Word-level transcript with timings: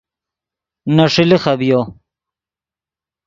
نے 0.95 1.05
ݰیلے 1.13 1.37
خبیو 1.43 1.81